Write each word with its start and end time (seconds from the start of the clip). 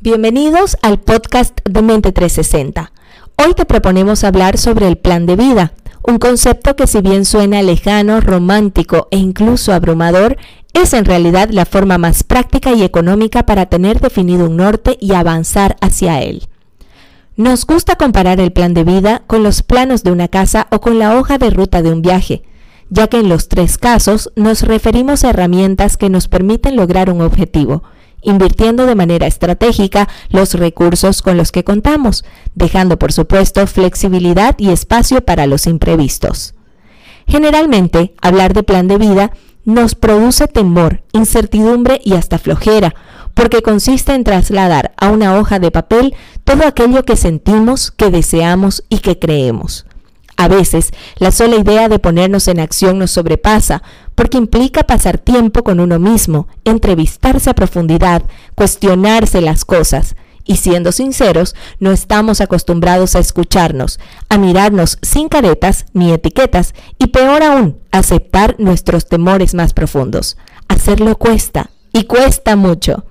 Bienvenidos 0.00 0.76
al 0.82 1.00
podcast 1.00 1.58
de 1.64 1.80
Mente 1.80 2.12
360. 2.12 2.92
Hoy 3.36 3.54
te 3.54 3.64
proponemos 3.64 4.24
hablar 4.24 4.58
sobre 4.58 4.88
el 4.88 4.98
plan 4.98 5.24
de 5.24 5.36
vida, 5.36 5.72
un 6.02 6.18
concepto 6.18 6.76
que 6.76 6.86
si 6.86 7.00
bien 7.00 7.24
suena 7.24 7.62
lejano, 7.62 8.20
romántico 8.20 9.08
e 9.12 9.16
incluso 9.16 9.72
abrumador, 9.72 10.36
es 10.74 10.92
en 10.92 11.04
realidad 11.04 11.48
la 11.50 11.64
forma 11.64 11.96
más 11.96 12.22
práctica 12.24 12.72
y 12.72 12.82
económica 12.82 13.46
para 13.46 13.66
tener 13.66 14.00
definido 14.00 14.46
un 14.46 14.56
norte 14.56 14.98
y 15.00 15.14
avanzar 15.14 15.76
hacia 15.80 16.20
él. 16.20 16.48
Nos 17.36 17.64
gusta 17.64 17.94
comparar 17.96 18.40
el 18.40 18.52
plan 18.52 18.74
de 18.74 18.84
vida 18.84 19.22
con 19.26 19.42
los 19.42 19.62
planos 19.62 20.02
de 20.02 20.10
una 20.10 20.28
casa 20.28 20.66
o 20.70 20.80
con 20.80 20.98
la 20.98 21.16
hoja 21.16 21.38
de 21.38 21.50
ruta 21.50 21.82
de 21.82 21.92
un 21.92 22.02
viaje, 22.02 22.42
ya 22.90 23.06
que 23.06 23.20
en 23.20 23.28
los 23.28 23.48
tres 23.48 23.78
casos 23.78 24.32
nos 24.34 24.62
referimos 24.62 25.24
a 25.24 25.30
herramientas 25.30 25.96
que 25.96 26.10
nos 26.10 26.28
permiten 26.28 26.76
lograr 26.76 27.10
un 27.10 27.22
objetivo, 27.22 27.84
invirtiendo 28.24 28.86
de 28.86 28.94
manera 28.94 29.26
estratégica 29.26 30.08
los 30.30 30.54
recursos 30.54 31.22
con 31.22 31.36
los 31.36 31.52
que 31.52 31.64
contamos, 31.64 32.24
dejando 32.54 32.98
por 32.98 33.12
supuesto 33.12 33.66
flexibilidad 33.66 34.56
y 34.58 34.70
espacio 34.70 35.20
para 35.24 35.46
los 35.46 35.66
imprevistos. 35.66 36.54
Generalmente, 37.26 38.14
hablar 38.20 38.52
de 38.52 38.62
plan 38.62 38.88
de 38.88 38.98
vida 38.98 39.30
nos 39.64 39.94
produce 39.94 40.46
temor, 40.46 41.02
incertidumbre 41.12 42.00
y 42.04 42.14
hasta 42.14 42.38
flojera, 42.38 42.94
porque 43.34 43.62
consiste 43.62 44.14
en 44.14 44.24
trasladar 44.24 44.92
a 44.96 45.08
una 45.08 45.36
hoja 45.38 45.58
de 45.58 45.70
papel 45.70 46.14
todo 46.44 46.66
aquello 46.66 47.04
que 47.04 47.16
sentimos, 47.16 47.90
que 47.90 48.10
deseamos 48.10 48.84
y 48.88 48.98
que 48.98 49.18
creemos. 49.18 49.86
A 50.36 50.48
veces, 50.48 50.92
la 51.16 51.30
sola 51.30 51.56
idea 51.56 51.88
de 51.88 51.98
ponernos 51.98 52.48
en 52.48 52.58
acción 52.58 52.98
nos 52.98 53.12
sobrepasa, 53.12 53.82
porque 54.14 54.38
implica 54.38 54.82
pasar 54.82 55.18
tiempo 55.18 55.62
con 55.62 55.80
uno 55.80 55.98
mismo, 55.98 56.48
entrevistarse 56.64 57.50
a 57.50 57.54
profundidad, 57.54 58.22
cuestionarse 58.54 59.40
las 59.40 59.64
cosas. 59.64 60.16
Y 60.46 60.56
siendo 60.56 60.92
sinceros, 60.92 61.54
no 61.78 61.90
estamos 61.92 62.40
acostumbrados 62.40 63.14
a 63.16 63.20
escucharnos, 63.20 63.98
a 64.28 64.36
mirarnos 64.36 64.98
sin 65.00 65.28
caretas 65.28 65.86
ni 65.94 66.12
etiquetas, 66.12 66.74
y 66.98 67.06
peor 67.06 67.42
aún, 67.42 67.78
aceptar 67.92 68.56
nuestros 68.58 69.06
temores 69.06 69.54
más 69.54 69.72
profundos. 69.72 70.36
Hacerlo 70.68 71.16
cuesta, 71.16 71.70
y 71.92 72.04
cuesta 72.04 72.56
mucho. 72.56 73.04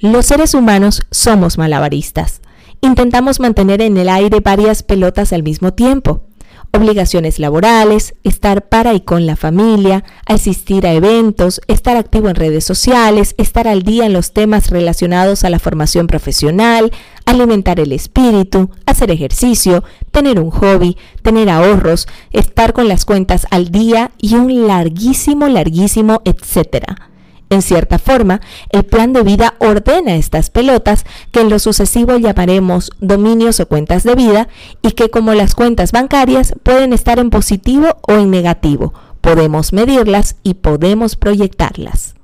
Los 0.00 0.26
seres 0.26 0.54
humanos 0.54 1.02
somos 1.10 1.58
malabaristas 1.58 2.40
intentamos 2.80 3.40
mantener 3.40 3.82
en 3.82 3.96
el 3.96 4.08
aire 4.08 4.40
varias 4.40 4.82
pelotas 4.82 5.32
al 5.32 5.42
mismo 5.42 5.72
tiempo. 5.72 6.22
Obligaciones 6.70 7.38
laborales, 7.38 8.14
estar 8.24 8.68
para 8.68 8.92
y 8.92 9.00
con 9.00 9.24
la 9.24 9.36
familia, 9.36 10.04
asistir 10.26 10.86
a 10.86 10.92
eventos, 10.92 11.62
estar 11.66 11.96
activo 11.96 12.28
en 12.28 12.34
redes 12.34 12.64
sociales, 12.64 13.34
estar 13.38 13.66
al 13.66 13.84
día 13.84 14.04
en 14.04 14.12
los 14.12 14.32
temas 14.34 14.68
relacionados 14.68 15.44
a 15.44 15.50
la 15.50 15.58
formación 15.58 16.06
profesional, 16.06 16.92
alimentar 17.24 17.80
el 17.80 17.92
espíritu, 17.92 18.70
hacer 18.84 19.10
ejercicio, 19.10 19.82
tener 20.10 20.38
un 20.38 20.50
hobby, 20.50 20.98
tener 21.22 21.48
ahorros, 21.48 22.06
estar 22.32 22.74
con 22.74 22.86
las 22.86 23.06
cuentas 23.06 23.46
al 23.50 23.70
día 23.70 24.10
y 24.18 24.34
un 24.34 24.66
larguísimo, 24.66 25.48
larguísimo, 25.48 26.20
etcétera. 26.26 27.08
En 27.50 27.62
cierta 27.62 27.98
forma, 27.98 28.40
el 28.70 28.84
plan 28.84 29.12
de 29.12 29.22
vida 29.22 29.54
ordena 29.58 30.16
estas 30.16 30.50
pelotas 30.50 31.04
que 31.32 31.40
en 31.40 31.48
lo 31.48 31.58
sucesivo 31.58 32.16
llamaremos 32.18 32.90
dominios 33.00 33.58
o 33.60 33.66
cuentas 33.66 34.02
de 34.02 34.14
vida 34.14 34.48
y 34.82 34.92
que 34.92 35.08
como 35.08 35.32
las 35.32 35.54
cuentas 35.54 35.92
bancarias 35.92 36.54
pueden 36.62 36.92
estar 36.92 37.18
en 37.18 37.30
positivo 37.30 37.96
o 38.02 38.12
en 38.12 38.30
negativo. 38.30 38.92
Podemos 39.22 39.72
medirlas 39.72 40.36
y 40.42 40.54
podemos 40.54 41.16
proyectarlas. 41.16 42.14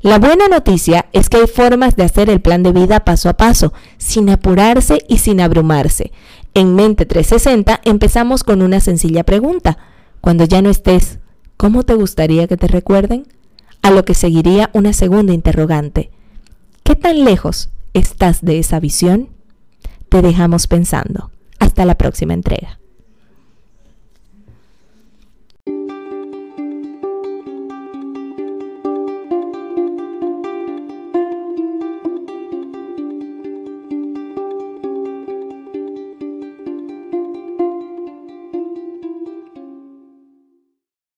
La 0.00 0.18
buena 0.18 0.48
noticia 0.48 1.06
es 1.12 1.30
que 1.30 1.38
hay 1.38 1.46
formas 1.46 1.96
de 1.96 2.02
hacer 2.02 2.28
el 2.28 2.40
plan 2.40 2.62
de 2.62 2.72
vida 2.72 3.04
paso 3.04 3.30
a 3.30 3.34
paso, 3.34 3.72
sin 3.96 4.28
apurarse 4.28 4.98
y 5.08 5.18
sin 5.18 5.40
abrumarse. 5.40 6.12
En 6.52 6.74
Mente 6.74 7.06
360 7.06 7.80
empezamos 7.84 8.44
con 8.44 8.62
una 8.62 8.80
sencilla 8.80 9.24
pregunta. 9.24 9.78
Cuando 10.20 10.44
ya 10.44 10.60
no 10.60 10.68
estés, 10.68 11.20
¿cómo 11.56 11.84
te 11.84 11.94
gustaría 11.94 12.46
que 12.48 12.56
te 12.56 12.66
recuerden? 12.66 13.26
A 13.84 13.90
lo 13.90 14.06
que 14.06 14.14
seguiría 14.14 14.70
una 14.72 14.94
segunda 14.94 15.34
interrogante. 15.34 16.10
¿Qué 16.84 16.96
tan 16.96 17.22
lejos 17.22 17.68
estás 17.92 18.40
de 18.40 18.58
esa 18.58 18.80
visión? 18.80 19.28
Te 20.08 20.22
dejamos 20.22 20.66
pensando. 20.66 21.30
Hasta 21.58 21.84
la 21.84 21.94
próxima 21.94 22.32
entrega. 22.32 22.80